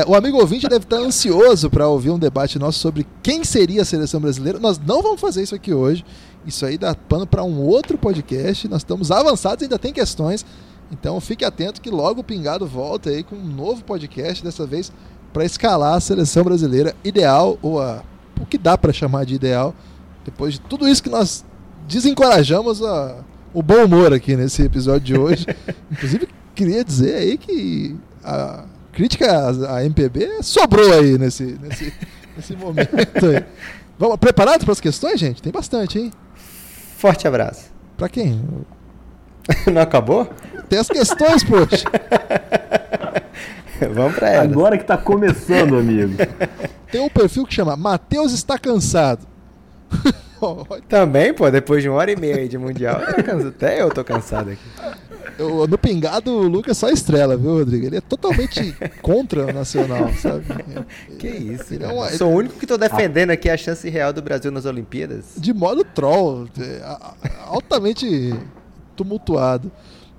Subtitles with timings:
[0.00, 3.82] É, o amigo ouvinte deve estar ansioso para ouvir um debate nosso sobre quem seria
[3.82, 4.58] a seleção brasileira.
[4.58, 6.04] Nós não vamos fazer isso aqui hoje.
[6.46, 8.66] Isso aí dá pano para um outro podcast.
[8.66, 10.46] Nós estamos avançados, ainda tem questões.
[10.90, 14.90] Então fique atento que logo o Pingado volta aí com um novo podcast, dessa vez
[15.34, 18.02] para escalar a seleção brasileira ideal, ou a,
[18.40, 19.74] o que dá para chamar de ideal,
[20.24, 21.44] depois de tudo isso que nós
[21.86, 23.18] desencorajamos a,
[23.52, 25.46] o bom humor aqui nesse episódio de hoje.
[25.92, 31.92] Inclusive, queria dizer aí que a crítica à MPB sobrou aí nesse, nesse,
[32.36, 33.44] nesse momento aí.
[33.98, 35.42] Vamos, preparados para as questões, gente?
[35.42, 36.10] Tem bastante, hein?
[36.96, 37.70] Forte abraço.
[37.96, 38.42] Para quem?
[39.72, 40.28] Não acabou?
[40.68, 41.84] Tem as questões, poxa.
[43.92, 44.52] Vamos para elas.
[44.52, 46.14] Agora que tá começando, amigo.
[46.90, 49.26] Tem um perfil que chama Matheus está cansado.
[50.88, 53.00] Também, pô, depois de uma hora e meia de mundial,
[53.48, 54.60] até eu tô cansado aqui.
[55.40, 57.86] Eu, no pingado, o Lucas só estrela, viu, Rodrigo?
[57.86, 60.44] Ele é totalmente contra o Nacional, sabe?
[61.18, 62.10] Que isso, ele é uma...
[62.10, 65.24] Sou o único que tô defendendo aqui a chance real do Brasil nas Olimpíadas.
[65.38, 66.82] De modo troll, é,
[67.46, 68.38] altamente
[68.94, 69.72] tumultuado.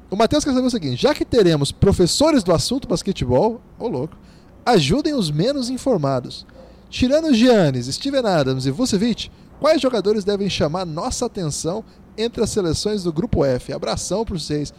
[0.09, 3.88] O Matheus quer saber o seguinte: já que teremos professores do assunto basquetebol, ô oh,
[3.88, 4.17] louco,
[4.66, 6.47] ajudem os menos informados.
[6.89, 11.85] Tirando Giannis, Steven Adams e Vucevic, quais jogadores devem chamar nossa atenção
[12.17, 13.72] entre as seleções do grupo F?
[13.72, 14.73] Abração para vocês.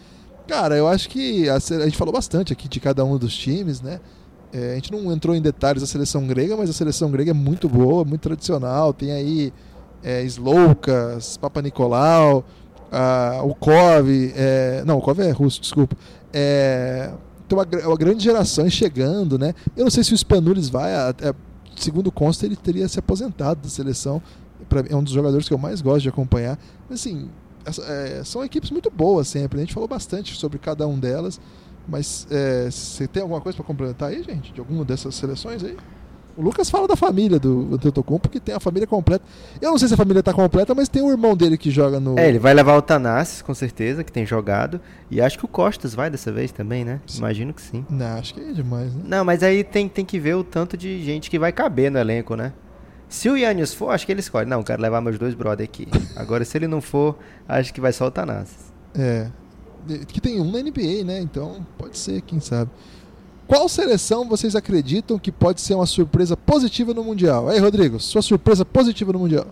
[0.46, 3.80] Cara, eu acho que a, a, gente falou bastante aqui de cada um dos times,
[3.80, 4.00] né?
[4.52, 7.34] É, a gente não entrou em detalhes da seleção grega, mas a seleção grega é
[7.34, 8.92] muito boa, muito tradicional.
[8.92, 9.52] Tem aí
[10.02, 12.44] é, Sloukas, Papa Nicolau,
[13.44, 14.32] o Kov.
[14.36, 15.96] É, não, o Kov é russo, desculpa.
[16.32, 17.10] É,
[17.48, 19.54] tem uma, uma, grande geração chegando, né?
[19.76, 20.92] Eu não sei se o Spanulis vai.
[20.92, 21.34] É,
[21.76, 24.20] segundo consta, ele teria se aposentado da seleção.
[24.68, 26.58] Pra, é um dos jogadores que eu mais gosto de acompanhar.
[26.88, 27.28] Mas, assim,
[27.66, 29.56] é, são equipes muito boas sempre.
[29.56, 29.62] Né?
[29.62, 31.40] A gente falou bastante sobre cada um delas.
[31.86, 34.52] Mas é, você tem alguma coisa para complementar aí, gente?
[34.52, 35.76] De alguma dessas seleções aí?
[36.36, 39.22] O Lucas fala da família do Antetokounmpo, que tem a família completa.
[39.60, 42.00] Eu não sei se a família está completa, mas tem o irmão dele que joga
[42.00, 42.18] no...
[42.18, 44.80] É, ele vai levar o Tanassis, com certeza, que tem jogado.
[45.10, 47.00] E acho que o Costas vai dessa vez também, né?
[47.06, 47.18] Sim.
[47.18, 47.84] Imagino que sim.
[47.90, 49.02] Não, acho que é demais, né?
[49.04, 51.98] Não, mas aí tem, tem que ver o tanto de gente que vai caber no
[51.98, 52.54] elenco, né?
[53.12, 54.48] Se o Yannis for, acho que ele escolhe.
[54.48, 55.86] Não, quero levar meus dois brother aqui.
[56.16, 57.14] Agora, se ele não for,
[57.46, 58.72] acho que vai só o Tanassis.
[58.94, 59.28] É.
[60.08, 61.20] Que tem um na NBA, né?
[61.20, 62.70] Então, pode ser, quem sabe.
[63.46, 67.50] Qual seleção vocês acreditam que pode ser uma surpresa positiva no Mundial?
[67.50, 69.44] Aí, Rodrigo, sua surpresa positiva no Mundial?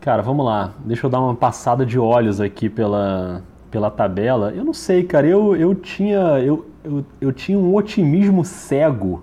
[0.00, 0.72] Cara, vamos lá.
[0.86, 4.52] Deixa eu dar uma passada de olhos aqui pela, pela tabela.
[4.56, 5.26] Eu não sei, cara.
[5.26, 9.22] Eu, eu, tinha, eu, eu, eu tinha um otimismo cego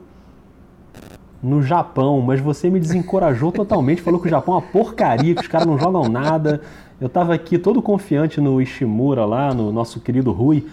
[1.42, 4.02] no Japão, mas você me desencorajou totalmente.
[4.02, 6.62] Falou que o Japão é uma porcaria, que os caras não jogam nada.
[7.00, 10.66] Eu tava aqui todo confiante no Ishimura lá, no nosso querido Rui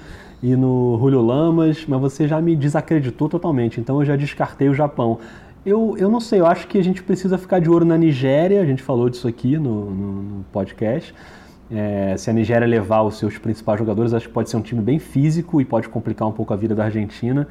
[0.42, 4.74] e no Julio Lamas, mas você já me desacreditou totalmente, então eu já descartei o
[4.74, 5.18] Japão.
[5.64, 8.60] Eu, eu não sei, eu acho que a gente precisa ficar de olho na Nigéria,
[8.60, 11.14] a gente falou disso aqui no, no, no podcast.
[11.68, 14.80] É, se a Nigéria levar os seus principais jogadores, acho que pode ser um time
[14.80, 17.48] bem físico e pode complicar um pouco a vida da Argentina.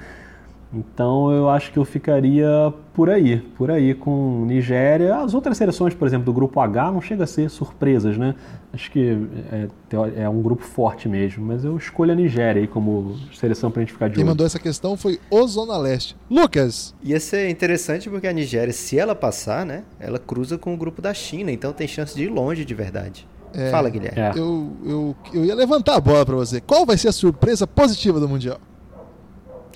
[0.76, 5.16] Então eu acho que eu ficaria por aí, por aí com Nigéria.
[5.16, 8.36] As outras seleções, por exemplo, do grupo H, não chega a ser surpresas, né?
[8.74, 9.18] Acho que
[9.52, 13.82] é, é um grupo forte mesmo, mas eu escolho a Nigéria aí como seleção pra
[13.82, 14.32] gente ficar de Quem olho.
[14.32, 16.16] mandou essa questão foi o Zona Leste.
[16.30, 16.94] Lucas!
[17.02, 21.02] Ia ser interessante porque a Nigéria, se ela passar, né, ela cruza com o grupo
[21.02, 23.28] da China, então tem chance de ir longe de verdade.
[23.54, 24.20] É, Fala, Guilherme.
[24.20, 24.32] É.
[24.36, 26.60] Eu, eu, eu ia levantar a bola para você.
[26.60, 28.60] Qual vai ser a surpresa positiva do Mundial?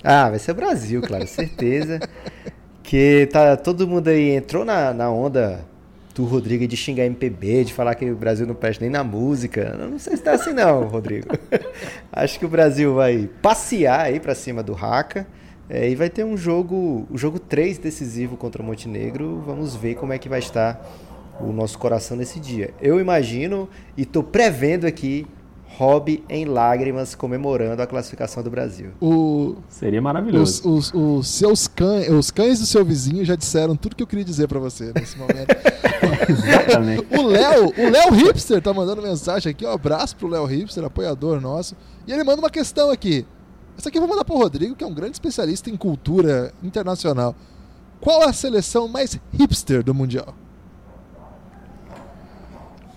[0.02, 2.00] Ah, vai ser o Brasil, claro, certeza.
[2.82, 5.64] que tá todo mundo aí entrou na, na onda
[6.14, 9.76] do Rodrigo de xingar MPB, de falar que o Brasil não presta nem na música.
[9.78, 11.28] não sei se tá assim não, Rodrigo.
[12.12, 15.26] Acho que o Brasil vai passear aí para cima do Haka.
[15.68, 19.40] É, e vai ter um jogo, o jogo 3 decisivo contra o Montenegro.
[19.46, 20.84] Vamos ver como é que vai estar
[21.40, 22.74] o nosso coração nesse dia.
[22.82, 25.26] Eu imagino e tô prevendo aqui
[25.80, 28.90] Hobby em lágrimas comemorando a classificação do Brasil.
[29.00, 30.68] O, Seria maravilhoso.
[30.68, 34.06] Os, os, os seus cães, os cães do seu vizinho já disseram tudo que eu
[34.06, 35.48] queria dizer para você nesse momento.
[36.28, 37.06] Exatamente.
[37.16, 41.40] o Léo, o Léo Hipster tá mandando mensagem aqui, um abraço pro Léo Hipster, apoiador
[41.40, 41.74] nosso.
[42.06, 43.26] E ele manda uma questão aqui.
[43.78, 47.34] Essa aqui eu vou mandar pro Rodrigo, que é um grande especialista em cultura internacional.
[48.02, 50.34] Qual a seleção mais hipster do Mundial?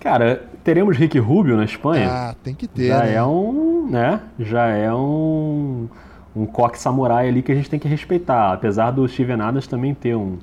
[0.02, 2.10] Cara, teremos Rick Rubio na Espanha.
[2.10, 2.88] Ah, tem que ter.
[2.88, 3.14] Já né?
[3.16, 4.22] é um, né?
[4.40, 5.88] Já é um
[6.36, 9.94] um coque samurai ali que a gente tem que respeitar, apesar do Steven Adams também
[9.94, 10.40] ter um,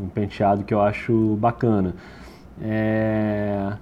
[0.00, 1.94] um penteado que eu acho bacana.
[2.62, 3.72] É...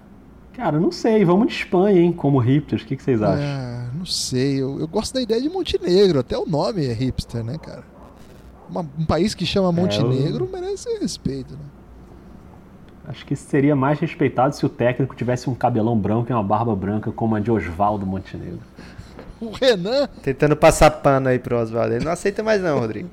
[0.53, 3.43] Cara, não sei, vamos de Espanha, hein, como hipsters, o que, que vocês acham?
[3.45, 4.63] É, não sei.
[4.63, 6.21] Eu, eu gosto da ideia de Montenegro.
[6.21, 7.83] Até o nome é hipster, né, cara?
[8.71, 11.65] Uma- um país que chama Montenegro merece respeito, né?
[13.07, 16.75] Acho que seria mais respeitado se o técnico tivesse um cabelão branco e uma barba
[16.75, 18.61] branca como a de Oswaldo Montenegro.
[19.41, 21.95] O Renan, Tentando passar pano aí pro Oswaldo.
[21.95, 23.11] Ele não aceita mais não, Rodrigo.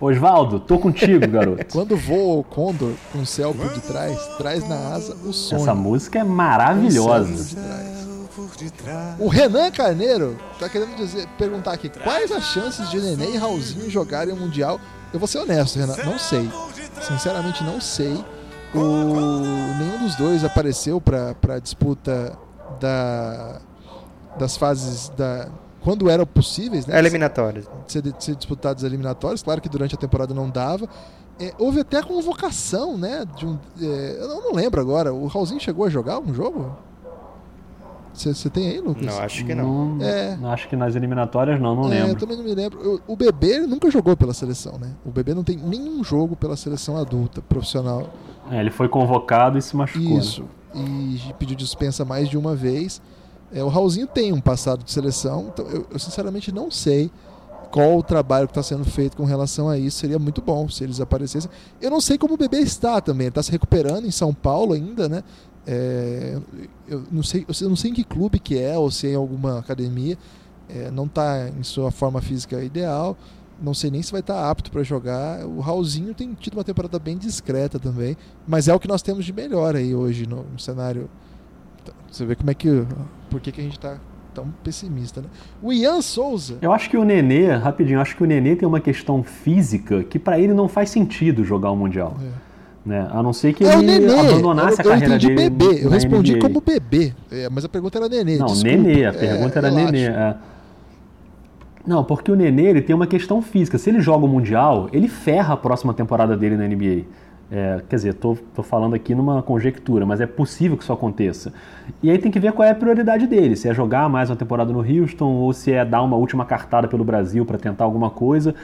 [0.00, 1.64] Oswaldo, tô contigo, garoto.
[1.70, 5.60] quando voa o Condor com o céu por detrás, traz na asa o sonho.
[5.60, 7.56] Essa música é com o céu maravilhosa.
[8.34, 9.16] por detrás.
[9.18, 13.90] O Renan Carneiro tá querendo dizer, perguntar aqui, quais as chances de Nenê e Raulzinho
[13.90, 14.80] jogarem o Mundial?
[15.12, 16.48] Eu vou ser honesto, Renan, não sei.
[17.02, 18.24] Sinceramente, não sei.
[18.74, 18.78] O...
[19.78, 22.38] Nenhum dos dois apareceu para a disputa
[22.80, 23.60] da...
[24.38, 25.48] das fases da.
[25.80, 26.98] Quando eram possíveis, né?
[26.98, 27.66] Eliminatórias.
[27.86, 29.42] de ser, de ser disputados eliminatórios.
[29.42, 30.88] Claro que durante a temporada não dava.
[31.40, 33.24] É, houve até a convocação, né?
[33.36, 35.14] De um, é, eu não, lembro agora.
[35.14, 36.76] O Raulzinho chegou a jogar um jogo?
[38.12, 39.06] Você tem aí, Lucas?
[39.06, 39.94] Não, acho que não.
[39.94, 40.36] Não, É.
[40.52, 42.18] Acho que nas eliminatórias não, não É, eu lembro.
[42.20, 42.80] também não me lembro.
[42.82, 44.90] Eu- o Bebê nunca jogou pela seleção, né?
[45.06, 48.08] O Bebê não tem nenhum jogo pela seleção adulta, profissional.
[48.50, 50.08] É, ele foi convocado e se machucou.
[50.10, 50.18] né?
[50.18, 50.44] Isso.
[50.74, 53.00] E pediu dispensa mais de uma vez.
[53.52, 57.10] É, o Raulzinho tem um passado de seleção, então eu, eu sinceramente não sei
[57.70, 59.98] qual o trabalho que está sendo feito com relação a isso.
[59.98, 61.50] Seria muito bom se eles aparecessem.
[61.80, 63.28] Eu não sei como o bebê está também.
[63.28, 65.22] Está se recuperando em São Paulo ainda, né?
[65.66, 66.38] É,
[66.86, 69.16] eu não sei, eu não sei em que clube que é ou se é em
[69.16, 70.16] alguma academia.
[70.68, 73.16] É, não está em sua forma física ideal.
[73.60, 75.44] Não sei nem se vai estar apto para jogar.
[75.44, 78.16] O Raulzinho tem tido uma temporada bem discreta também,
[78.46, 81.08] mas é o que nós temos de melhor aí hoje no, no cenário.
[81.84, 82.84] Tá, Você vê como é que.
[83.30, 83.96] Por que, que a gente está
[84.32, 85.26] tão pessimista, né?
[85.60, 86.58] O Ian Souza.
[86.62, 90.18] Eu acho que o Nenê, rapidinho, acho que o Nenê tem uma questão física que
[90.18, 92.16] pra ele não faz sentido jogar o Mundial.
[92.86, 93.06] Né?
[93.10, 94.18] A não ser que É ele Nenê.
[94.18, 95.34] abandonasse eu, eu a carreira dele.
[95.50, 95.84] bebê.
[95.84, 96.40] Eu respondi NBA.
[96.40, 97.12] como bebê.
[97.30, 98.38] É, mas a pergunta era Nenê.
[98.38, 98.68] Não, desculpa.
[98.76, 99.90] Nenê, a É, pergunta era relaxa.
[99.92, 100.04] Nenê.
[100.06, 100.36] é.
[101.88, 103.78] Não, porque o Nenê ele tem uma questão física.
[103.78, 107.06] Se ele joga o Mundial, ele ferra a próxima temporada dele na NBA.
[107.50, 111.50] É, quer dizer, tô falando aqui numa conjectura, mas é possível que isso aconteça.
[112.02, 113.56] E aí tem que ver qual é a prioridade dele.
[113.56, 116.86] Se é jogar mais uma temporada no Houston ou se é dar uma última cartada
[116.86, 118.54] pelo Brasil para tentar alguma coisa.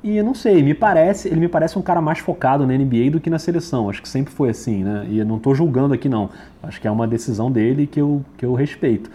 [0.00, 3.18] E não sei, me parece, ele me parece um cara mais focado na NBA do
[3.18, 3.90] que na seleção.
[3.90, 5.04] Acho que sempre foi assim, né?
[5.10, 6.30] E eu não tô julgando aqui não.
[6.62, 9.10] Acho que é uma decisão dele que eu, que eu respeito.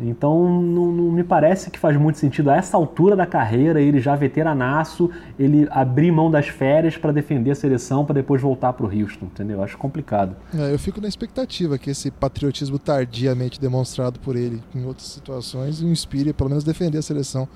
[0.00, 4.00] Então não, não me parece que faz muito sentido a essa altura da carreira, ele
[4.00, 8.86] já veteranaço, ele abrir mão das férias para defender a seleção para depois voltar para
[8.86, 9.62] o Houston, entendeu?
[9.62, 10.34] Acho complicado.
[10.54, 15.82] É, eu fico na expectativa que esse patriotismo tardiamente demonstrado por ele em outras situações
[15.82, 17.48] o inspire pelo menos defender a seleção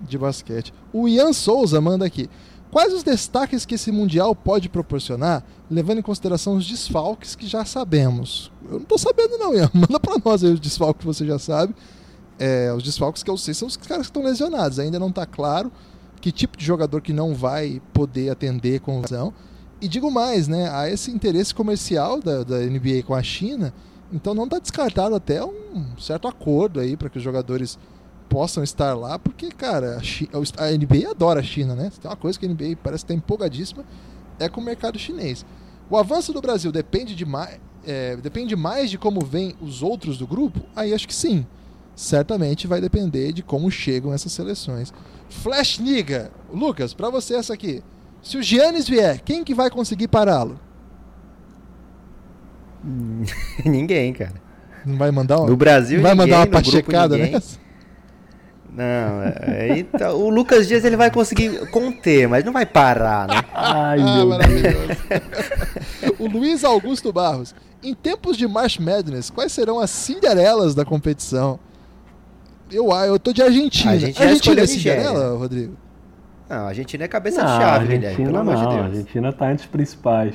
[0.00, 0.72] de basquete.
[0.92, 2.28] O Ian Souza manda aqui.
[2.74, 7.64] Quais os destaques que esse Mundial pode proporcionar, levando em consideração os desfalques que já
[7.64, 8.50] sabemos?
[8.64, 9.70] Eu não tô sabendo não, Ian.
[9.72, 11.72] Manda pra nós aí os desfalques que você já sabe.
[12.36, 14.80] É, os desfalques que eu sei são os caras que estão lesionados.
[14.80, 15.70] Ainda não tá claro
[16.20, 19.32] que tipo de jogador que não vai poder atender com lesão.
[19.80, 20.68] E digo mais, né?
[20.68, 23.72] Há esse interesse comercial da, da NBA com a China,
[24.12, 27.78] então não está descartado até um certo acordo aí para que os jogadores
[28.28, 30.28] possam estar lá, porque, cara, a, Chi-
[30.58, 31.90] a NBA adora a China, né?
[32.00, 33.84] Tem uma coisa que a NBA parece estar empolgadíssima,
[34.38, 35.44] é com o mercado chinês.
[35.88, 37.58] O avanço do Brasil depende, de mais,
[38.22, 40.60] depende mais de como vêm os outros do grupo?
[40.74, 41.46] Aí acho que sim.
[41.94, 44.92] Certamente vai depender de como chegam essas seleções.
[45.28, 47.82] Flash Niga, Lucas, para você essa aqui.
[48.22, 50.58] Se o Giannis vier, quem que vai conseguir pará-lo?
[53.64, 54.42] ninguém, cara.
[54.84, 57.32] Não vai mandar uma, No Brasil, não vai ninguém, mandar uma grupo, pachecada ninguém.
[57.32, 57.58] nessa?
[58.76, 63.40] Não, é, então, o Lucas Dias ele vai conseguir conter, mas não vai parar, né?
[63.54, 64.88] Ai, Ah, maravilhoso.
[66.18, 67.54] o Luiz Augusto Barros.
[67.82, 71.58] Em tempos de March Madness, quais serão as Cinderelas da competição?
[72.72, 73.92] Eu, ah, eu tô de Argentina.
[73.92, 74.66] A gente Argentina é.
[74.66, 75.76] Cinderela, Rodrigo?
[76.48, 78.66] Não, a Argentina é cabeça Não, de a chave, Guilherme, Argentina pelo amor não, de
[78.66, 78.86] a Deus.
[78.86, 80.34] Argentina tá entre os principais.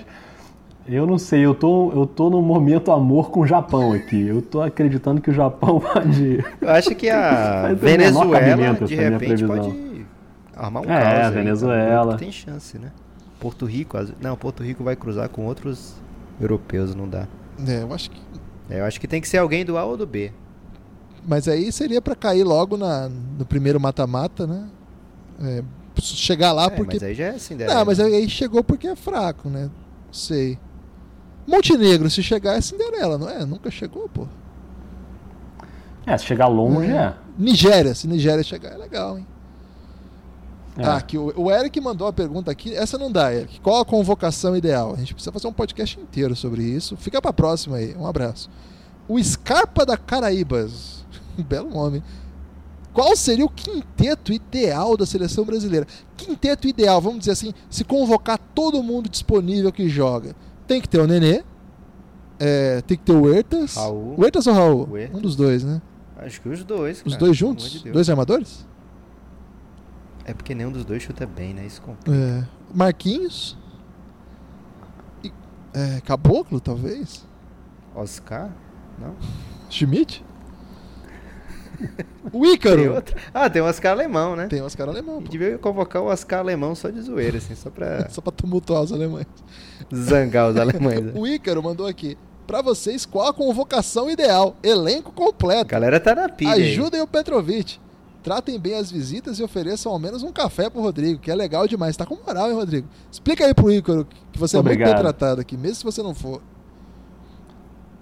[0.91, 4.27] Eu não sei, eu tô, eu tô num momento amor com o Japão aqui.
[4.27, 6.43] Eu tô acreditando que o Japão pode.
[6.59, 9.47] Eu acho que a Venezuela, de repente, previsão.
[9.47, 10.05] pode
[10.55, 11.25] armar um É, caos.
[11.27, 12.11] aí, Venezuela.
[12.13, 12.17] tá?
[12.17, 12.91] Tem chance, né?
[13.39, 15.93] Porto Rico, às- não, Porto Rico vai cruzar com outros
[16.41, 17.27] europeus, não dá.
[17.67, 18.19] É, eu acho que.
[18.69, 20.31] É, Eu acho que tem que ser alguém do A ou do B.
[21.27, 24.67] Mas aí seria pra cair logo na, no primeiro mata-mata, né?
[25.41, 25.63] É,
[26.01, 26.95] chegar lá É, porque.
[26.95, 27.75] mas aí já é Cinderela.
[27.79, 29.69] Não, mas aí chegou porque é fraco, né?
[30.11, 30.57] Sei.
[31.49, 33.43] Montenegro, se chegar é Cinderela, não é?
[33.45, 34.27] Nunca chegou, pô.
[36.05, 37.13] É, se chegar longe, é.
[37.37, 39.27] Nigéria, se Nigéria chegar é legal, hein?
[40.77, 40.85] É.
[40.85, 42.73] Ah, que o, o Eric mandou a pergunta aqui.
[42.73, 43.59] Essa não dá, Eric.
[43.61, 44.93] Qual a convocação ideal?
[44.93, 46.95] A gente precisa fazer um podcast inteiro sobre isso.
[46.95, 47.95] Fica pra próxima aí.
[47.97, 48.49] Um abraço.
[49.07, 51.03] O Scarpa da Caraíbas.
[51.37, 52.03] Um belo nome.
[52.93, 55.87] Qual seria o quinteto ideal da seleção brasileira?
[56.15, 60.35] Quinteto ideal, vamos dizer assim, se convocar todo mundo disponível que joga.
[60.69, 61.43] Tem que ter o Nenê,
[62.39, 63.73] é, tem que ter o Huertas.
[63.73, 64.13] Raul.
[64.19, 64.87] Huertas ou Raul?
[64.87, 65.17] Huertas.
[65.17, 65.81] Um dos dois, né?
[66.15, 66.97] Acho que os dois.
[67.03, 67.81] Os cara, dois juntos?
[67.81, 68.67] de dois armadores?
[70.25, 71.65] É porque nenhum dos dois chuta bem, né?
[71.65, 72.15] Isso complica.
[72.15, 72.45] É.
[72.71, 73.57] Marquinhos.
[75.23, 75.33] E-
[75.73, 77.25] é, Caboclo, talvez.
[77.95, 78.51] Oscar?
[78.99, 79.15] Não?
[79.71, 80.23] Schmidt.
[82.31, 82.93] O Tem Ícaro.
[82.95, 83.15] outro?
[83.33, 84.47] Ah, tem o Oscar alemão, né?
[84.47, 85.21] Tem Oscar alemão.
[85.21, 85.29] Pô.
[85.29, 88.91] devia convocar o Oscar alemão só de zoeira, assim, só pra Só pra tumultuar os
[88.91, 89.25] alemães.
[89.93, 91.01] zangar os alemães.
[91.01, 91.11] né?
[91.17, 92.17] O Ícaro mandou aqui.
[92.45, 94.55] Pra vocês, qual a convocação ideal?
[94.63, 95.65] Elenco A completo.
[95.69, 96.71] galera tá na pilha aí.
[96.71, 97.77] Ajudem o Petrovic.
[98.23, 101.67] Tratem bem as visitas e ofereçam ao menos um café pro Rodrigo, que é legal
[101.67, 101.95] demais.
[101.95, 102.87] Tá com moral, hein, Rodrigo?
[103.11, 104.93] Explica aí pro Ícaro que você é muito Obrigado.
[104.93, 106.41] bem tratado aqui, mesmo se você não for.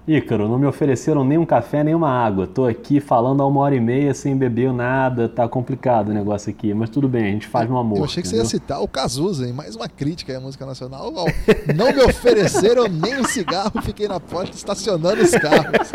[0.07, 2.47] Ícaro, não me ofereceram nem um café, nem uma água.
[2.47, 5.27] Tô aqui falando há uma hora e meia sem beber nada.
[5.27, 7.97] Tá complicado o negócio aqui, mas tudo bem, a gente faz no amor.
[7.97, 8.59] Eu achei que você ia entendeu?
[8.59, 9.51] citar o Cazuza, hein?
[9.51, 11.11] Mais uma crítica aí à música nacional.
[11.75, 15.91] Não me ofereceram nem um cigarro, fiquei na porta estacionando os carros.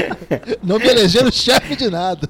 [0.64, 2.28] Não me elegeram chefe de nada.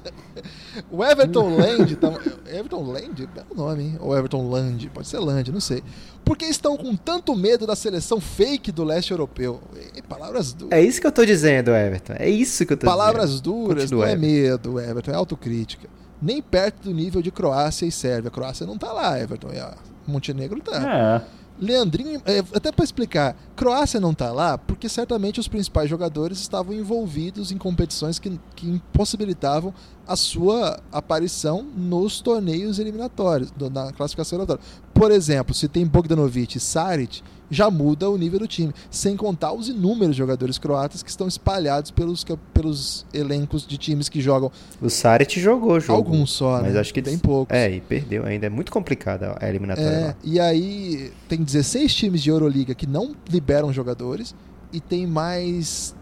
[0.89, 1.95] O Everton Land.
[1.97, 2.09] Tá...
[2.47, 3.29] Everton Land?
[3.35, 3.97] É o nome, hein?
[3.99, 4.89] Ou Everton Land?
[4.93, 5.83] Pode ser Land, não sei.
[6.23, 9.61] Por que estão com tanto medo da seleção fake do leste europeu?
[9.95, 10.77] E, palavras duras.
[10.77, 12.13] É isso que eu tô dizendo, Everton.
[12.17, 13.43] É isso que eu tô Palavras dizendo.
[13.43, 14.71] duras, Continua, não é Everton.
[14.71, 15.89] medo, Everton, é autocrítica.
[16.21, 18.27] Nem perto do nível de Croácia e Sérvia.
[18.29, 19.49] A Croácia não tá lá, Everton.
[19.53, 19.73] E a
[20.07, 21.21] Montenegro tá.
[21.27, 21.40] É.
[21.61, 26.73] Leandrinho, é, até para explicar, Croácia não tá lá porque certamente os principais jogadores estavam
[26.73, 29.71] envolvidos em competições que, que impossibilitavam
[30.07, 34.63] a sua aparição nos torneios eliminatórios, na classificação eliminatória.
[34.91, 39.51] Por exemplo, se tem Bogdanovic e Saric, já muda o nível do time, sem contar
[39.51, 44.49] os inúmeros jogadores croatas que estão espalhados pelos, pelos elencos de times que jogam
[44.81, 45.97] O Sarit jogou jogo.
[45.97, 46.79] alguns só, Mas né?
[46.79, 47.55] acho que tem poucos.
[47.55, 48.45] É, e perdeu ainda.
[48.45, 50.15] É muito complicada a eliminatória É, lá.
[50.23, 54.33] e aí tem 16 times de Euroliga que não liberam jogadores
[54.71, 55.93] e tem mais.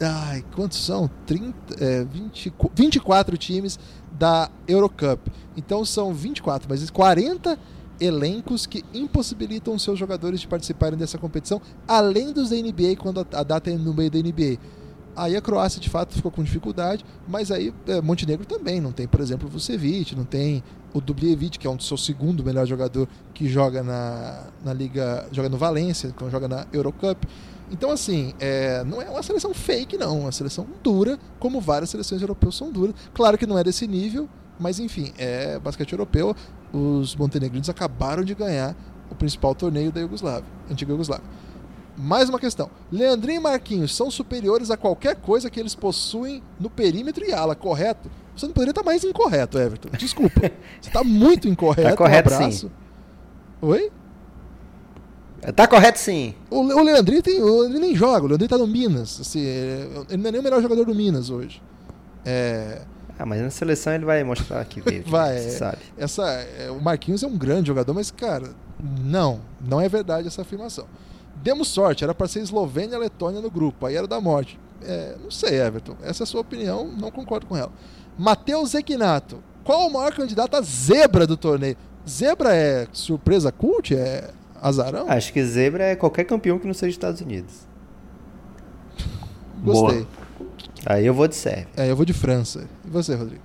[0.00, 1.10] Ai, quantos são?
[1.26, 3.78] 30, é, 20, 24 times
[4.18, 5.20] da Eurocup.
[5.56, 7.58] Então são 24, mas 40
[8.02, 13.42] elencos que impossibilitam seus jogadores de participarem dessa competição, além dos da NBA quando a,
[13.42, 14.58] data é no meio da NBA.
[15.14, 19.06] Aí a Croácia de fato ficou com dificuldade, mas aí é, Montenegro também não tem,
[19.06, 22.66] por exemplo, o Vucevic, não tem o Dubljevic, que é um do seu segundo melhor
[22.66, 27.26] jogador que joga na, na liga, joga no Valência, então joga na Eurocup.
[27.70, 31.90] Então assim, é, não é uma seleção fake não, é uma seleção dura, como várias
[31.90, 32.94] seleções europeias são duras.
[33.14, 34.28] Claro que não é desse nível,
[34.58, 36.34] mas enfim, é basquete europeu.
[36.72, 38.74] Os montenegrinos acabaram de ganhar
[39.10, 41.24] o principal torneio da Iugoslávia, antiga Iugoslávia.
[41.96, 42.70] Mais uma questão.
[42.90, 47.54] Leandrinho e Marquinhos são superiores a qualquer coisa que eles possuem no perímetro e ala,
[47.54, 48.10] correto?
[48.34, 49.90] Você não poderia estar mais incorreto, Everton.
[49.98, 50.40] Desculpa.
[50.80, 51.90] Você está muito incorreto.
[51.90, 52.70] Tá correto, um abraço.
[53.60, 53.92] Oi?
[55.54, 56.34] Tá correto sim.
[56.48, 59.20] O, o Leandrinho tem, o- ele nem joga, o Leandrinho tá no Minas.
[59.20, 61.60] Assim, ele não é nem o melhor jogador do Minas hoje.
[62.24, 62.82] É,
[63.18, 65.04] Ah, mas na seleção ele vai mostrar que veio.
[65.06, 65.50] Vai, Você é.
[65.50, 65.78] sabe.
[65.96, 68.50] essa, é, o Marquinhos é um grande jogador, mas, cara,
[69.00, 70.86] não, não é verdade essa afirmação.
[71.36, 74.58] Demos sorte, era para ser Eslovênia e Letônia no grupo, aí era da morte.
[74.84, 77.72] É, não sei, Everton, essa é a sua opinião, não concordo com ela.
[78.18, 81.76] Matheus Equinato, qual o maior candidato a zebra do torneio?
[82.08, 83.94] Zebra é surpresa cult?
[83.94, 85.06] É azarão?
[85.08, 87.66] Acho que zebra é qualquer campeão que não seja Estados Unidos.
[89.62, 90.06] Gostei.
[90.84, 91.68] Aí eu vou de Sérvia.
[91.76, 92.68] É, eu vou de França.
[92.92, 93.40] E você, Rodrigo?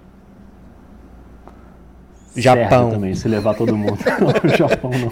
[2.35, 2.91] Japão.
[2.91, 3.97] Também, se levar todo mundo.
[4.43, 5.09] o Japão não.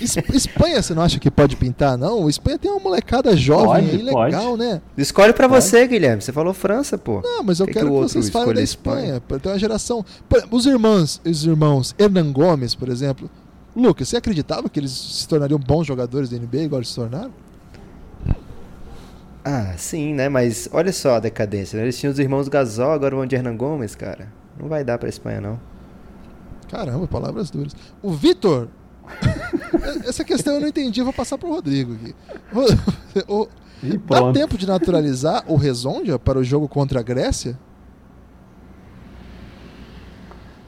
[0.00, 2.28] Es- Espanha, você não acha que pode pintar, não?
[2.28, 4.80] Espanha tem uma molecada jovem Pode, aí legal, né?
[4.96, 5.62] Escolhe pra Pode.
[5.62, 6.20] você, Guilherme.
[6.22, 7.20] Você falou França, pô.
[7.22, 9.38] Não, mas eu Que que quero o que, outro vocês falem da escolha a Espanha.
[9.40, 10.04] Tem uma geração.
[10.50, 13.30] Os irmãos, os irmãos Hernan Gomes, por exemplo.
[13.76, 17.30] Lucas, você acreditava que eles se tornariam bons jogadores da NBA igual eles se tornaram?
[19.44, 20.28] Ah, sim, né?
[20.28, 21.76] Mas olha só a decadência.
[21.76, 21.84] né?
[21.84, 24.28] Eles tinham os irmãos Gasol, agora vão de Hernan Gomes, cara.
[24.58, 25.58] Não vai dar pra Espanha, não.
[26.70, 27.74] Caramba, palavras duras.
[28.02, 28.68] O Vitor.
[30.06, 32.14] Essa questão eu não entendi, eu vou passar pro Rodrigo aqui.
[33.28, 33.48] O-
[34.06, 37.58] Dá tempo de naturalizar o Rezondia para o jogo contra a Grécia?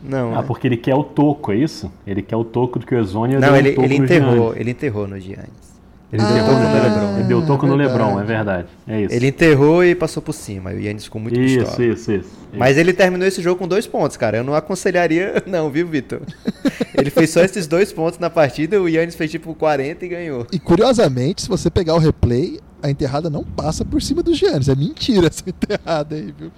[0.02, 0.35] Não.
[0.35, 0.45] Ah, né?
[0.47, 1.93] porque ele quer o toco, é isso?
[2.07, 5.07] Ele quer o toco do que o Exônia deu Não, ele, ele enterrou, ele enterrou
[5.07, 5.72] no Giannis.
[6.12, 7.14] Ele Ah, deu toco no Lebron.
[7.16, 7.75] Ele deu toco no.
[7.75, 8.69] Lebron, é verdade.
[8.87, 9.14] É isso.
[9.14, 10.73] Ele enterrou e passou por cima.
[10.73, 11.85] E o Giannis ficou muito isso, pistola.
[11.87, 14.37] isso, isso, Mas ele terminou esse jogo com dois pontos, cara.
[14.37, 16.21] Eu não aconselharia, não, viu, Vitor?
[16.95, 20.47] ele fez só esses dois pontos na partida, o Yannis fez tipo 40 e ganhou.
[20.52, 24.69] E curiosamente, se você pegar o replay, a enterrada não passa por cima do Giannis.
[24.69, 26.50] É mentira essa enterrada aí, viu?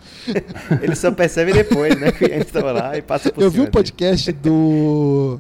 [0.83, 2.11] Ele só percebe depois, né?
[2.11, 5.39] Que a gente tava lá e passa por Eu cima vi um podcast do.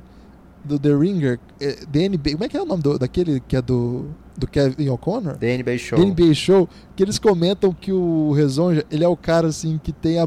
[0.64, 2.32] Do The Ringer, é, DNB.
[2.32, 4.06] Como é que é o nome do, daquele que é do.
[4.36, 5.36] do Kevin O'Connor?
[5.36, 5.98] The NBA Show.
[5.98, 9.92] The NBA Show, que eles comentam que o Rezonja, ele é o cara assim que
[9.92, 10.26] tem a,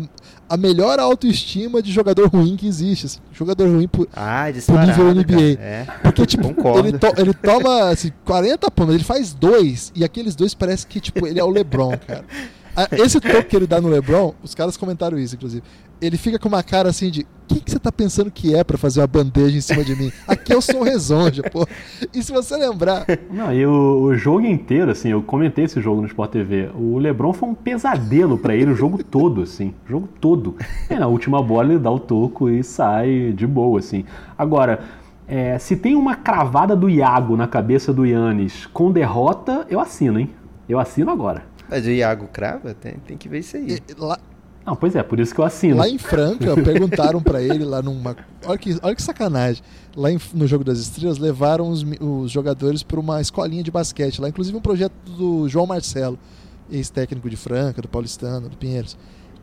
[0.49, 3.05] a melhor autoestima de jogador ruim que existe.
[3.07, 3.19] assim.
[3.33, 5.59] jogador ruim por, Ah, disparado, nível NBA.
[5.61, 5.87] É.
[6.03, 6.87] Porque, tipo, Concordo.
[6.87, 10.99] ele, to- ele toma assim, 40 pontos, ele faz dois, e aqueles dois parece que,
[10.99, 12.23] tipo, ele é o LeBron, cara.
[12.91, 15.63] Esse toque que ele dá no LeBron, os caras comentaram isso, inclusive.
[15.99, 18.77] Ele fica com uma cara assim de: quem que você tá pensando que é pra
[18.77, 20.11] fazer uma bandeja em cima de mim?
[20.27, 21.67] Aqui eu sou o Rezonja, pô.
[22.13, 26.01] E se você lembrar, Não, e o, o jogo inteiro, assim, eu comentei esse jogo
[26.01, 26.69] no Sport TV.
[26.75, 30.55] O LeBron foi um pesadelo pra ele o jogo todo, assim, o jogo todo.
[30.89, 34.05] E na última bola ele dá o toco e sai de boa, assim.
[34.37, 34.81] Agora,
[35.27, 40.19] é, se tem uma cravada do Iago na cabeça do Yannis com derrota, eu assino,
[40.19, 40.29] hein?
[40.69, 41.43] Eu assino agora.
[41.69, 42.73] Mas o Iago crava?
[42.73, 43.67] Tem, tem que ver isso aí.
[43.71, 44.17] e- lá,
[44.65, 45.77] Não, pois é, por isso que eu assino.
[45.77, 48.15] lá em Franca, perguntaram pra ele lá numa.
[48.45, 49.63] Olha que, olha que sacanagem.
[49.95, 54.19] Lá em- no Jogo das Estrelas, levaram os, os jogadores para uma escolinha de basquete.
[54.21, 56.17] Lá, inclusive, um projeto do João Marcelo,
[56.71, 58.97] ex-técnico de Franca, do Paulistano, do Pinheiros.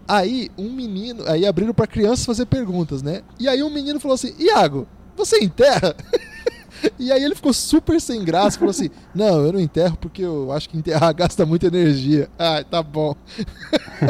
[0.06, 1.24] Aí, um menino.
[1.26, 3.22] Aí abriram para crianças fazer perguntas, né?
[3.40, 5.94] E aí, um menino falou assim: Iago, você enterra?
[6.98, 10.52] E aí ele ficou super sem graça, falou assim: Não, eu não enterro porque eu
[10.52, 12.28] acho que enterrar gasta muita energia.
[12.38, 13.14] Ah, tá bom.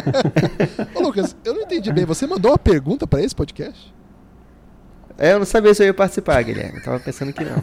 [0.95, 2.05] Ô Lucas, eu não entendi bem.
[2.05, 3.93] Você mandou uma pergunta pra esse podcast?
[5.17, 6.79] É, eu não sabia se eu ia participar, Guilherme.
[6.79, 7.63] Eu tava pensando que não.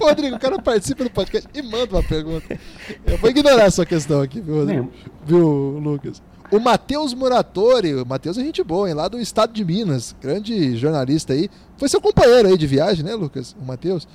[0.00, 2.58] Rodrigo, o cara participa do podcast e manda uma pergunta.
[3.06, 4.90] Eu vou ignorar a sua questão aqui, viu, Rodrigo?
[5.26, 5.38] Viu
[5.78, 6.22] Lucas?
[6.50, 8.94] O Matheus Muratori, o Matheus é gente boa, hein?
[8.94, 11.50] Lá do estado de Minas, grande jornalista aí.
[11.76, 13.54] Foi seu companheiro aí de viagem, né, Lucas?
[13.60, 14.06] O Matheus.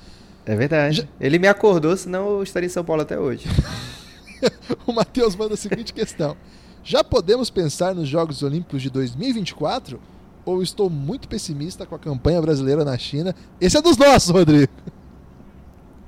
[0.46, 0.96] É verdade.
[0.98, 3.46] Já- Ele me acordou, senão eu estaria em São Paulo até hoje.
[4.84, 6.36] O Matheus manda a seguinte questão:
[6.82, 10.00] Já podemos pensar nos Jogos Olímpicos de 2024?
[10.44, 13.32] Ou estou muito pessimista com a campanha brasileira na China?
[13.60, 14.72] Esse é dos nossos, Rodrigo.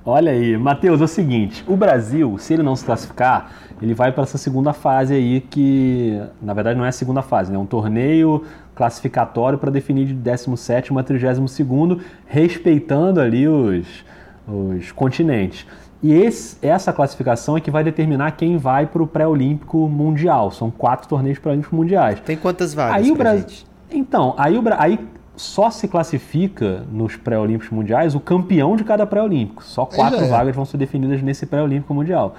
[0.05, 4.11] Olha aí, Matheus, é o seguinte: o Brasil, se ele não se classificar, ele vai
[4.11, 7.57] para essa segunda fase aí, que na verdade não é a segunda fase, né?
[7.57, 8.43] é um torneio
[8.75, 14.05] classificatório para definir de 17 a 32, respeitando ali os,
[14.47, 15.65] os continentes.
[16.03, 20.51] E esse- essa classificação é que vai determinar quem vai para o pré-olímpico mundial.
[20.51, 22.19] São quatro torneios pré-olímpicos mundiais.
[22.19, 23.65] Tem quantas vagas Aí o Brasil.
[23.89, 24.99] Então, aí, o aí
[25.37, 29.63] só se classifica nos pré-olímpicos mundiais o campeão de cada pré-olímpico.
[29.63, 30.27] Só quatro é.
[30.27, 32.35] vagas vão ser definidas nesse pré-olímpico mundial.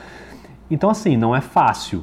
[0.70, 2.02] Então, assim, não é fácil.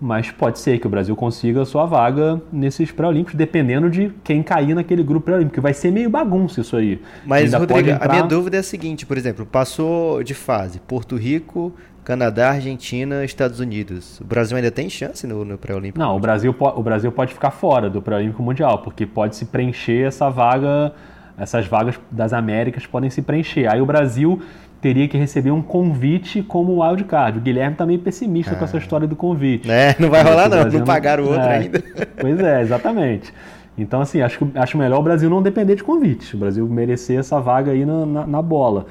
[0.00, 4.42] Mas pode ser que o Brasil consiga a sua vaga nesses pré-olímpicos, dependendo de quem
[4.42, 5.62] cair naquele grupo pré-olímpico.
[5.62, 7.00] Vai ser meio bagunça isso aí.
[7.24, 10.34] Mas, Ainda Rodrigo, pode a entrar- minha dúvida é a seguinte, por exemplo, passou de
[10.34, 11.72] fase Porto Rico,
[12.04, 14.20] Canadá, Argentina, Estados Unidos.
[14.20, 15.98] O Brasil ainda tem chance no, no pré-olímpico?
[15.98, 20.06] Não, o Brasil, o Brasil pode ficar fora do pré-olímpico mundial, porque pode se preencher
[20.06, 20.92] essa vaga,
[21.38, 23.66] essas vagas das Américas podem se preencher.
[23.66, 24.42] Aí o Brasil
[24.82, 27.38] teria que receber um convite como wildcard.
[27.38, 29.70] O Guilherme tá meio pessimista com essa história do convite.
[29.70, 31.82] É, não vai rolar não, não pagaram o outro é, ainda.
[32.20, 33.32] Pois é, exatamente.
[33.78, 36.36] Então, assim, acho, acho melhor o Brasil não depender de convite.
[36.36, 38.84] O Brasil merecer essa vaga aí na, na, na bola.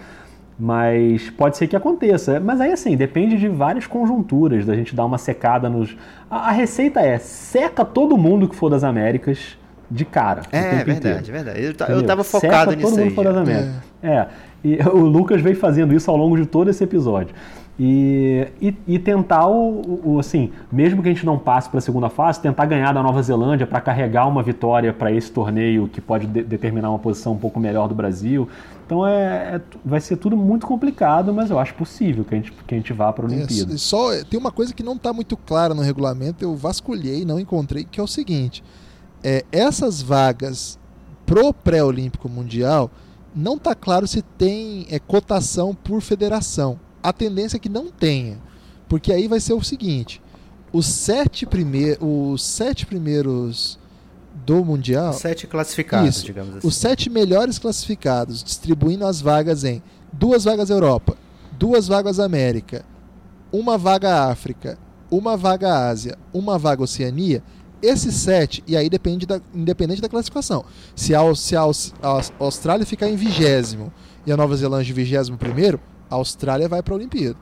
[0.60, 2.40] Mas pode ser que aconteça.
[2.40, 5.96] Mas aí, assim, depende de várias conjunturas, da gente dar uma secada nos.
[6.30, 9.58] A, a receita é: seca todo mundo que for das Américas
[9.90, 10.42] de cara.
[10.52, 11.26] É, tempo verdade, inteiro.
[11.26, 11.64] verdade.
[11.64, 13.10] Eu, ta- eu tava Seca focado todo nisso mundo aí.
[13.12, 13.42] for das já.
[13.42, 13.74] Américas.
[14.04, 14.28] É.
[14.64, 17.34] E o Lucas veio fazendo isso ao longo de todo esse episódio.
[17.80, 21.82] E, e, e tentar o, o- assim, mesmo que a gente não passe para a
[21.82, 26.00] segunda fase, tentar ganhar da Nova Zelândia para carregar uma vitória para esse torneio que
[26.00, 28.48] pode de- determinar uma posição um pouco melhor do Brasil.
[28.86, 32.52] Então é, é- vai ser tudo muito complicado, mas eu acho possível que a gente,
[32.52, 33.74] que a gente vá para a Olimpíada.
[33.74, 37.40] É, só tem uma coisa que não está muito clara no regulamento, eu vasculhei, não
[37.40, 38.64] encontrei, que é o seguinte:
[39.24, 40.78] é, essas vagas
[41.26, 42.92] pro pré-olímpico mundial
[43.36, 46.80] não está claro se tem é, cotação por federação.
[47.04, 48.40] A tendência é que não tenha,
[48.88, 50.22] porque aí vai ser o seguinte:
[50.72, 53.78] os sete, primeir, os sete primeiros
[54.46, 56.26] do mundial, Sete classificados, Isso.
[56.26, 56.68] digamos assim.
[56.68, 61.16] os sete melhores classificados, distribuindo as vagas em duas vagas Europa,
[61.52, 62.84] duas vagas América,
[63.52, 64.80] uma vaga África,
[65.12, 67.44] uma vaga Ásia, uma vaga Oceania.
[67.82, 70.64] Esses sete, e aí depende da, independente da classificação.
[70.96, 73.92] Se a, se a, a Austrália ficar em vigésimo
[74.26, 75.80] e a Nova Zelândia em vigésimo primeiro,
[76.14, 77.38] a Austrália vai para a Olimpíada.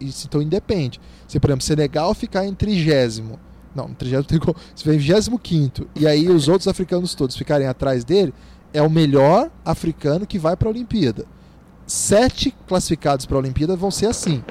[0.00, 1.00] Isso então independe.
[1.26, 3.38] Se, por exemplo, Senegal ficar em trigésimo,
[3.74, 4.56] não, trigésimo tem como.
[4.74, 8.32] Se vigésimo quinto, e aí os outros africanos todos ficarem atrás dele,
[8.72, 11.26] é o melhor africano que vai para a Olimpíada.
[11.86, 14.42] Sete classificados para a Olimpíada vão ser assim: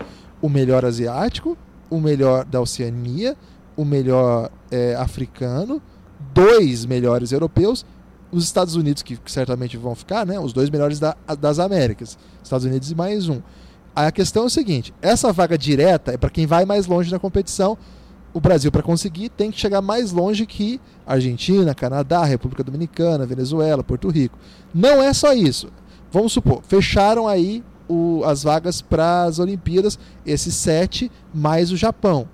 [0.42, 1.58] o melhor asiático,
[1.90, 3.36] o melhor da Oceania,
[3.76, 5.82] o melhor é, africano,
[6.34, 7.86] dois melhores europeus,
[8.32, 10.40] os Estados Unidos, que, certamente vão ficar, né?
[10.40, 12.18] Os dois melhores da, das Américas.
[12.44, 13.42] Estados Unidos e mais um.
[13.96, 17.20] A questão é o seguinte: essa vaga direta é para quem vai mais longe na
[17.20, 17.78] competição.
[18.34, 23.84] O Brasil, para conseguir, tem que chegar mais longe que Argentina, Canadá, República Dominicana, Venezuela,
[23.84, 24.38] Porto Rico.
[24.74, 25.70] Não é só isso.
[26.12, 32.28] Vamos supor, fecharam aí o, as vagas para as Olimpíadas, esses sete mais o Japão.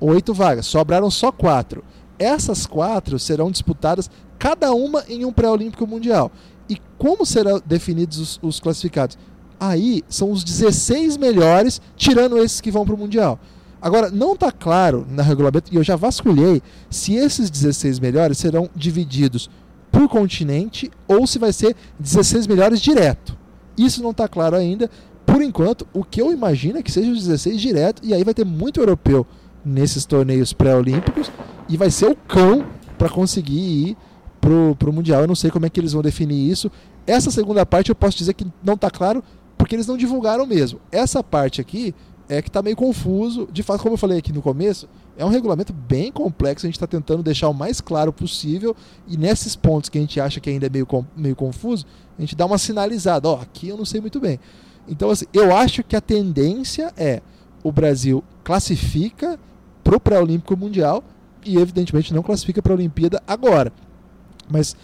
[0.00, 1.84] Oito vagas, sobraram só quatro.
[2.18, 4.10] Essas quatro serão disputadas
[4.42, 6.32] cada uma em um pré-olímpico mundial.
[6.68, 9.16] E como serão definidos os, os, classificados?
[9.60, 13.38] Aí são os 16 melhores, tirando esses que vão para o mundial.
[13.80, 18.68] Agora, não está claro na regulamento, e eu já vasculhei, se esses 16 melhores serão
[18.74, 19.48] divididos
[19.92, 23.38] por continente ou se vai ser 16 melhores direto.
[23.78, 24.90] Isso não está claro ainda.
[25.24, 28.34] Por enquanto, o que eu imagino é que seja os 16 direto, e aí vai
[28.34, 29.24] ter muito europeu
[29.64, 31.30] nesses torneios pré-olímpicos,
[31.68, 32.66] e vai ser o cão
[32.98, 33.96] para conseguir ir
[34.42, 35.22] pro, pro Mundial.
[35.22, 36.70] Eu não sei como é que eles vão definir isso.
[37.06, 39.24] Essa segunda parte eu posso dizer que não está claro,
[39.56, 40.80] porque eles não divulgaram mesmo.
[40.90, 41.94] Essa parte aqui
[42.28, 43.48] é que está meio confuso.
[43.50, 46.66] De fato, como eu falei aqui no começo, é um regulamento bem complexo.
[46.66, 48.76] A gente está tentando deixar o mais claro possível.
[49.06, 51.86] E nesses pontos que a gente acha que ainda é meio, meio confuso,
[52.18, 53.28] a gente dá uma sinalizada.
[53.28, 54.40] Ó, aqui eu não sei muito bem.
[54.88, 57.22] Então, assim, eu acho que a tendência é
[57.62, 59.38] o Brasil classifica
[59.84, 61.04] para o pré-olímpico mundial
[61.44, 63.72] e, evidentemente, não classifica para a Olimpíada agora.
[64.52, 64.76] Mas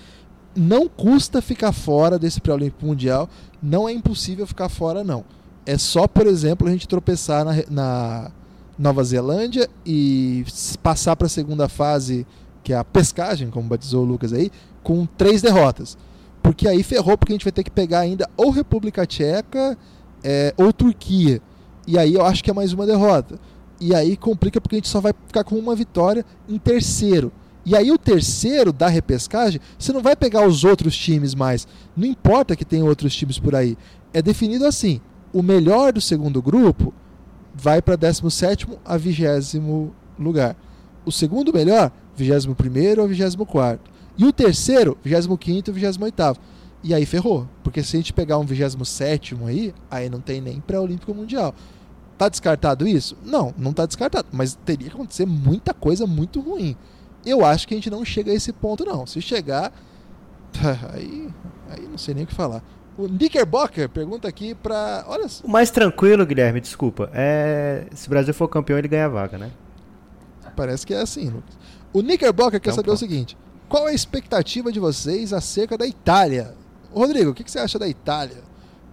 [0.57, 3.29] não custa ficar fora desse pré-olímpico mundial.
[3.63, 5.25] Não é impossível ficar fora, não.
[5.67, 8.31] É só, por exemplo, a gente tropeçar na, na
[8.79, 10.45] Nova Zelândia e
[10.83, 12.27] passar para a segunda fase,
[12.65, 14.51] que é a pescagem, como batizou o Lucas aí,
[14.83, 15.99] com três derrotas.
[16.43, 19.77] Porque aí ferrou, porque a gente vai ter que pegar ainda ou República Tcheca
[20.25, 21.43] é, ou Turquia.
[21.87, 23.39] E aí eu acho que é mais uma derrota.
[23.81, 27.33] E aí complica porque a gente só vai ficar com uma vitória em terceiro.
[27.69, 31.69] E aí o terceiro da repescagem, você não vai pegar os outros times mais.
[31.95, 33.77] Não importa que tenha outros times por aí.
[34.11, 35.03] É definido assim:
[35.35, 36.95] o melhor do segundo grupo
[37.55, 40.57] vai para 17 a 20 lugar.
[41.05, 43.93] O segundo melhor, 21 ou 24.
[44.17, 46.41] E o terceiro, 25 e 28.
[46.83, 47.47] E aí ferrou.
[47.63, 51.55] Porque se a gente pegar um 27 aí, aí não tem nem pré-olímpico mundial.
[52.17, 53.15] Tá descartado isso?
[53.23, 54.29] Não, não tá descartado.
[54.33, 56.75] Mas teria que acontecer muita coisa muito ruim.
[57.29, 59.07] Eu acho que a gente não chega a esse ponto, não.
[59.07, 59.73] Se chegar,
[60.93, 61.29] aí,
[61.69, 62.63] aí não sei nem o que falar.
[62.97, 65.05] O Knickerbocker pergunta aqui pra.
[65.07, 67.87] Olha O mais tranquilo, Guilherme, desculpa, é.
[67.95, 69.53] Se o Brasil for campeão, ele ganha a vaga, né?
[70.57, 71.57] Parece que é assim, Lucas.
[71.93, 72.97] O Knickerbocker quer então, saber pronto.
[72.97, 73.39] o seguinte:
[73.69, 76.55] qual a expectativa de vocês acerca da Itália?
[76.93, 78.43] Rodrigo, o que você acha da Itália?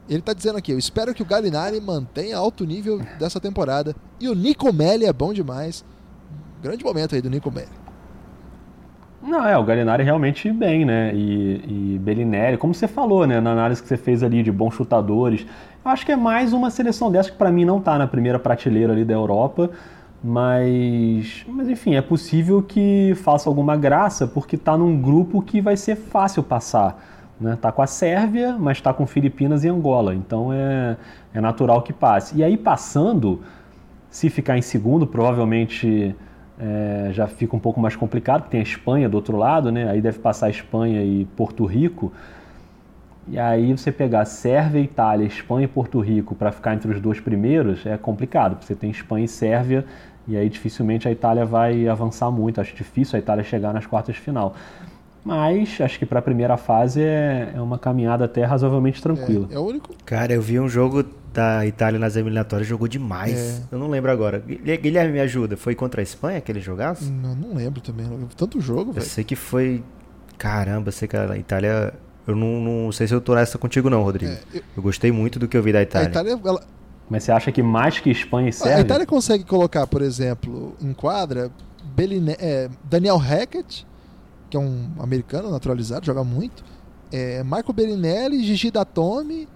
[0.08, 3.96] Ele está dizendo aqui: eu espero que o Galinari mantenha alto nível dessa temporada.
[4.20, 5.84] E o Nico Melli é bom demais.
[6.62, 7.85] Grande momento aí do Nico Melli.
[9.26, 11.12] Não, é, o Galinari realmente bem, né?
[11.12, 13.42] E, e Bellinelli, como você falou, né?
[13.42, 15.48] Na análise que você fez ali de bons chutadores,
[15.84, 18.38] eu acho que é mais uma seleção dessa que para mim não tá na primeira
[18.38, 19.72] prateleira ali da Europa,
[20.24, 25.76] mas, mas enfim, é possível que faça alguma graça porque tá num grupo que vai
[25.76, 27.04] ser fácil passar.
[27.42, 27.58] Né?
[27.60, 30.98] Tá com a Sérvia, mas tá com Filipinas e Angola, então é,
[31.34, 32.38] é natural que passe.
[32.38, 33.42] E aí passando,
[34.08, 36.16] se ficar em segundo, provavelmente
[36.60, 39.90] é, já fica um pouco mais complicado, porque tem a Espanha do outro lado, né?
[39.90, 42.12] Aí deve passar a Espanha e Porto Rico.
[43.28, 47.20] E aí você pegar Sérvia, Itália, Espanha e Porto Rico para ficar entre os dois
[47.20, 49.86] primeiros é complicado, porque você tem Espanha e Sérvia
[50.28, 52.62] e aí dificilmente a Itália vai avançar muito.
[52.62, 54.56] Acho difícil a Itália chegar nas quartas de final.
[55.24, 59.48] Mas acho que para a primeira fase é, é uma caminhada até razoavelmente tranquila.
[59.50, 59.90] É, é, o único.
[60.06, 61.04] Cara, eu vi um jogo
[61.36, 63.60] da Itália nas eliminatórias, jogou demais.
[63.62, 63.76] É.
[63.76, 64.40] Eu não lembro agora.
[64.40, 65.58] Guilherme, me ajuda.
[65.58, 67.12] Foi contra a Espanha aquele jogaço?
[67.12, 68.08] Não, não lembro também.
[68.38, 69.04] Tanto jogo, velho.
[69.04, 69.84] Eu sei que foi.
[70.38, 71.94] Caramba, sei que a Itália.
[72.26, 74.32] Eu não, não sei se eu tô nessa contigo, não, Rodrigo.
[74.32, 74.62] É, eu...
[74.78, 74.82] eu...
[74.82, 76.08] gostei muito do que eu vi da Itália.
[76.08, 76.64] A Itália ela...
[77.08, 78.78] Mas você acha que mais que Espanha e Sérvia?
[78.78, 81.52] A Itália consegue colocar, por exemplo, em quadra
[81.96, 82.36] Beline...
[82.40, 83.86] É, Daniel Hackett
[84.50, 86.64] que é um americano naturalizado, joga muito.
[87.12, 89.48] É, Marco Bellinelli, Gigi Datome,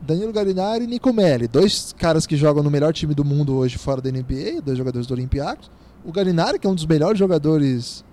[0.00, 1.48] Danilo Garinari e Nico Melli.
[1.48, 5.06] Dois caras que jogam no melhor time do mundo hoje fora da NBA, dois jogadores
[5.06, 5.70] do Olympiacos.
[6.04, 8.04] O Garinari, que é um dos melhores jogadores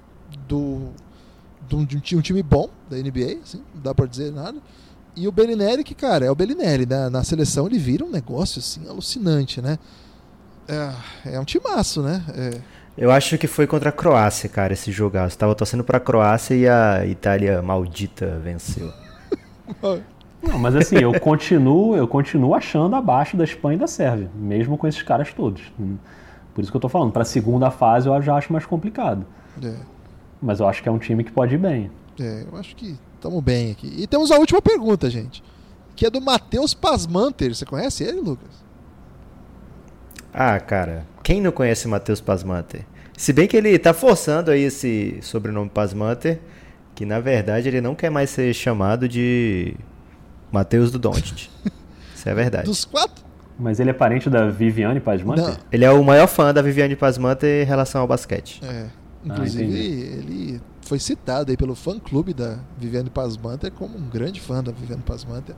[0.48, 0.90] do,
[1.70, 4.58] do de um time bom da NBA, assim, não dá pra dizer nada.
[5.16, 7.10] E o Bellinelli, que, cara, é o Bellinelli, né?
[7.10, 9.80] Na seleção ele vira um negócio, assim, alucinante, né?
[10.68, 12.22] É, é um timaço, né?
[12.36, 12.62] É,
[12.98, 15.28] eu acho que foi contra a Croácia, cara, esse jogar.
[15.28, 18.92] Estava torcendo para a Croácia e a Itália maldita venceu.
[20.48, 24.78] Não, mas assim, eu continuo, eu continuo achando abaixo da Espanha e da Sérvia, mesmo
[24.78, 25.62] com esses caras todos.
[26.54, 29.26] Por isso que eu tô falando, para a segunda fase eu já acho mais complicado.
[29.64, 29.74] É,
[30.42, 31.90] Mas eu acho que é um time que pode ir bem.
[32.20, 33.92] é, eu acho que estamos bem aqui.
[33.98, 35.44] E temos a última pergunta, gente.
[35.96, 37.56] Que é do Matheus Pasmanter.
[37.56, 38.64] Você conhece ele, Lucas?
[40.34, 42.86] Ah, cara, quem não conhece Matheus Pasmanter?
[43.18, 46.42] Se bem que ele tá forçando aí esse sobrenome Pasmanter,
[46.94, 49.74] que na verdade ele não quer mais ser chamado de
[50.56, 51.50] Matheus do Doncic.
[52.16, 52.66] Isso é verdade.
[52.66, 53.24] Dos quatro?
[53.60, 55.44] Mas ele é parente da Viviane Pasmanter?
[55.44, 55.58] Não.
[55.72, 58.62] Ele é o maior fã da Viviane Pasmanter em relação ao basquete.
[58.64, 58.88] É.
[59.24, 60.18] Inclusive, entendi.
[60.18, 65.02] ele foi citado aí pelo fã-clube da Viviane Pasmanter como um grande fã da Viviane
[65.02, 65.56] Pasmanter.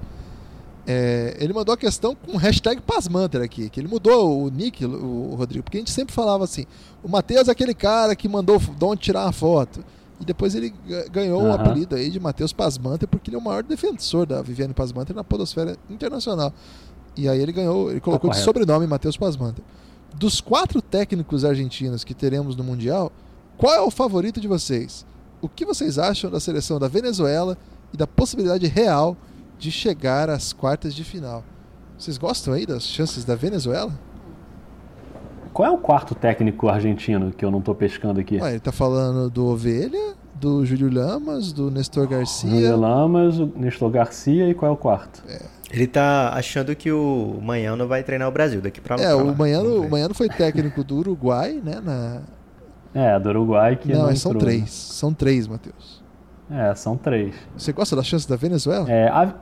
[0.90, 5.36] É, ele mandou a questão com hashtag Pasmanter aqui, que ele mudou o nick, o,
[5.36, 6.66] Rodrigo, porque a gente sempre falava assim,
[7.04, 9.84] o Matheus é aquele cara que mandou o Dom tirar uma foto.
[10.20, 11.56] E depois ele ga- ganhou o Aham.
[11.56, 15.24] apelido aí de Matheus Pasmanter, porque ele é o maior defensor da Viviane Pasmanter na
[15.24, 16.52] podosfera internacional.
[17.16, 18.46] E aí ele ganhou, ele colocou de correto.
[18.46, 19.64] sobrenome Matheus Pasmanter.
[20.16, 23.12] Dos quatro técnicos argentinos que teremos no Mundial,
[23.58, 25.06] qual é o favorito de vocês?
[25.42, 27.56] O que vocês acham da seleção da Venezuela
[27.94, 29.16] e da possibilidade real
[29.60, 31.44] de chegar às quartas de final?
[31.98, 33.92] Vocês gostam aí das chances da Venezuela?
[35.58, 38.38] Qual é o quarto técnico argentino que eu não tô pescando aqui?
[38.40, 42.76] Ué, ele tá falando do Ovelha, do Júlio Lamas, do Nestor José Garcia.
[42.76, 45.24] Lamas, o Nestor Garcia e qual é o quarto?
[45.72, 49.02] Ele tá achando que o Manhã não vai treinar o Brasil daqui pra lá.
[49.02, 49.36] É, o.
[49.36, 49.90] Manhano, o.
[49.90, 51.82] Manhano foi técnico do Uruguai, né?
[51.84, 52.22] Na...
[52.94, 54.62] É, do Uruguai que Não, não, mas são entrou, três.
[54.62, 54.68] né?
[54.68, 56.04] São três, Matheus.
[56.52, 57.34] É, são três.
[57.58, 58.88] Você gosta das chances da Venezuela?
[58.92, 59.34] É, a,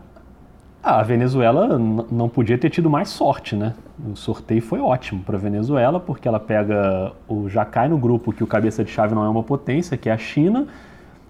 [0.86, 3.74] a Venezuela não podia ter tido mais sorte, né?
[4.12, 8.32] O sorteio foi ótimo para a Venezuela, porque ela pega o já cai no grupo
[8.32, 10.68] que o cabeça de chave não é uma potência, que é a China.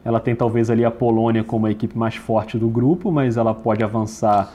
[0.03, 3.53] Ela tem talvez ali a Polônia como a equipe mais forte do grupo, mas ela
[3.53, 4.51] pode avançar.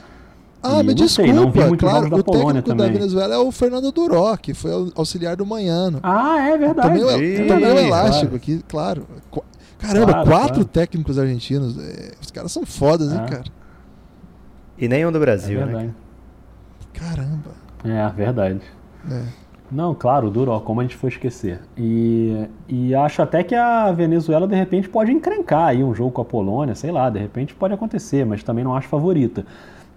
[0.63, 1.33] Ah, E me desculpa.
[1.33, 2.93] não vi muitos claro, da o Polônia técnico da também.
[2.93, 5.99] Venezuela é o Fernando Duró, que foi au- auxiliar do Manhano.
[6.03, 6.87] Ah, é verdade.
[6.99, 7.79] Tomei o, Ih, tomei o claro.
[7.87, 9.07] elástico aqui, claro.
[9.79, 10.65] Caramba, Claro, quatro claro.
[10.65, 11.75] técnicos argentinos.
[11.79, 13.27] é, os caras são fodas, hein, Ah.
[13.27, 13.43] cara?
[14.81, 15.65] E nenhum do É Brasil, né?
[15.65, 15.93] verdade.
[16.91, 17.51] Caramba.
[17.85, 18.61] É, verdade.
[19.09, 19.21] É.
[19.71, 21.59] Não, claro, Duró, como a gente foi esquecer.
[21.77, 26.21] E, e acho até que a Venezuela, de repente, pode encrencar aí um jogo com
[26.21, 29.45] a Polônia, sei lá, de repente pode acontecer, mas também não acho favorita.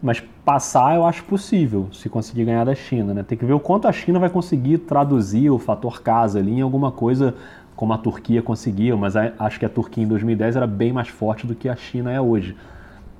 [0.00, 3.22] Mas passar eu acho possível, se conseguir ganhar da China, né?
[3.22, 6.60] Tem que ver o quanto a China vai conseguir traduzir o fator casa ali em
[6.60, 7.34] alguma coisa
[7.74, 11.46] como a Turquia conseguiu, mas acho que a Turquia em 2010 era bem mais forte
[11.46, 12.54] do que a China é hoje.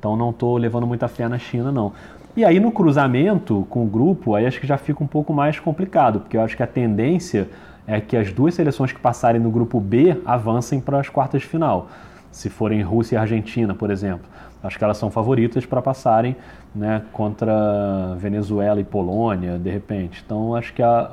[0.04, 1.90] Então não estou levando muita fé na China, não.
[2.36, 5.58] E aí no cruzamento com o grupo, aí acho que já fica um pouco mais
[5.58, 7.48] complicado, porque eu acho que a tendência
[7.86, 11.48] é que as duas seleções que passarem no grupo B avancem para as quartas de
[11.48, 11.88] final.
[12.30, 14.26] Se forem Rússia e Argentina, por exemplo.
[14.62, 16.36] Acho que elas são favoritas para passarem
[16.74, 20.22] né, contra Venezuela e Polônia, de repente.
[20.22, 21.10] Então acho que a,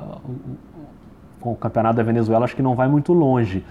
[1.40, 3.64] o campeonato da Venezuela acho que não vai muito longe.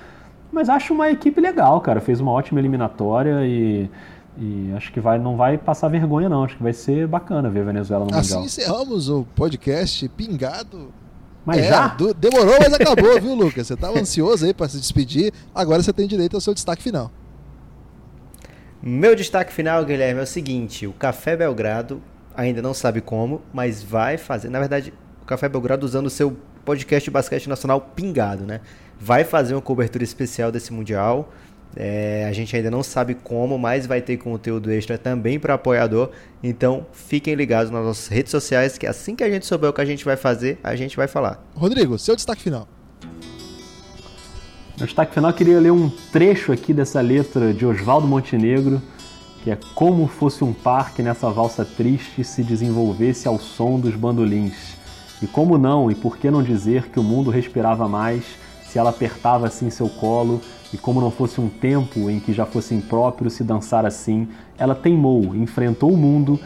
[0.52, 2.02] Mas acho uma equipe legal, cara.
[2.02, 3.88] Fez uma ótima eliminatória e,
[4.38, 6.44] e acho que vai, não vai passar vergonha, não.
[6.44, 8.46] Acho que vai ser bacana ver a Venezuela no Assim Mundial.
[8.46, 10.91] encerramos o podcast pingado.
[11.46, 11.88] Mas É, já?
[12.17, 13.65] demorou, mas acabou, viu, Lucas?
[13.67, 15.34] Você tava ansioso aí pra se despedir.
[15.54, 17.12] Agora você tem direito ao seu destaque final.
[18.82, 22.02] Meu destaque final, Guilherme, é o seguinte: o Café Belgrado
[22.36, 24.50] ainda não sabe como, mas vai fazer.
[24.50, 28.62] Na verdade, o Café Belgrado usando o seu podcast de basquete nacional pingado, né?
[29.00, 31.30] Vai fazer uma cobertura especial desse Mundial.
[31.76, 36.10] É, a gente ainda não sabe como, mas vai ter conteúdo extra também para apoiador.
[36.44, 39.82] Então fiquem ligados nas nossas redes sociais, que assim que a gente souber o que
[39.82, 41.44] a gente vai fazer, a gente vai falar.
[41.56, 42.68] Rodrigo, seu destaque final.
[44.78, 48.82] No destaque final, eu queria ler um trecho aqui dessa letra de Oswaldo Montenegro,
[49.44, 54.76] que é como fosse um parque nessa valsa triste se desenvolvesse ao som dos bandolins.
[55.22, 58.24] E como não, e por que não dizer que o mundo respirava mais
[58.68, 60.42] se ela apertava assim seu colo,
[60.74, 64.74] e como não fosse um tempo em que já fosse impróprio se dançar assim, ela
[64.74, 66.40] teimou, enfrentou o mundo,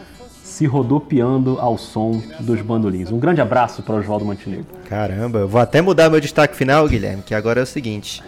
[0.44, 3.12] se rodopiando ao som dos bandolins.
[3.12, 4.66] Um grande abraço para Oswaldo Montenegro.
[4.88, 8.24] Caramba, eu vou até mudar meu destaque final, Guilherme, que agora é o seguinte.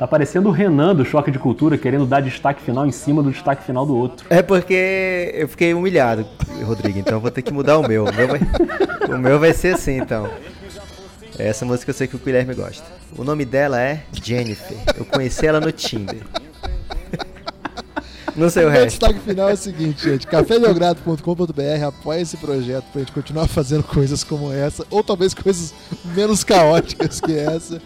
[0.00, 3.30] Tá parecendo o Renan do Choque de Cultura querendo dar destaque final em cima do
[3.30, 4.26] destaque final do outro.
[4.30, 6.26] É porque eu fiquei humilhado,
[6.64, 8.06] Rodrigo, então eu vou ter que mudar o meu.
[8.06, 8.40] O meu vai,
[9.14, 10.26] o meu vai ser assim, então.
[11.40, 12.84] Essa música eu sei que o Guilherme gosta.
[13.16, 14.76] O nome dela é Jennifer.
[14.96, 16.22] Eu conheci ela no Tinder.
[18.36, 19.00] Não sei o Meu resto.
[19.00, 20.26] destaque final é o seguinte, gente.
[20.26, 25.74] cafébelgrado.com.br apoia esse projeto pra gente continuar fazendo coisas como essa, ou talvez coisas
[26.14, 27.82] menos caóticas que essa.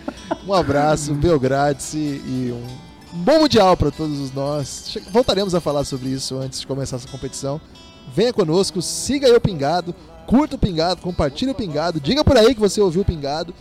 [0.46, 4.98] Um abraço, Belgrade e um, um bom mundial pra todos nós.
[5.10, 7.60] Voltaremos a falar sobre isso antes de começar essa competição.
[8.14, 9.94] Venha conosco, siga aí o Pingado,
[10.26, 13.54] curta o Pingado, compartilhe o Pingado, diga por aí que você ouviu o Pingado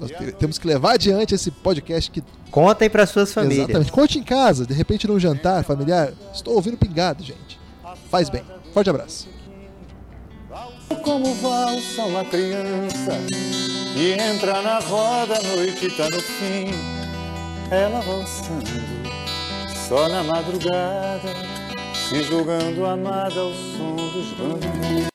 [0.00, 3.68] Nós te- temos que levar adiante esse podcast que Contem para suas famílias.
[3.68, 3.90] Exatamente.
[3.92, 6.12] Conte em casa, de repente num jantar familiar.
[6.32, 7.58] Estou ouvindo pingado, gente.
[8.08, 8.44] Faz bem.
[8.72, 9.28] Forte abraço.
[11.02, 13.12] Como valsa uma criança
[13.92, 16.66] que entra na roda, a noite tá no fim.
[17.72, 18.70] Ela valsando,
[19.88, 21.28] só na madrugada,
[22.08, 25.13] se julgando amada ao som dos bambus.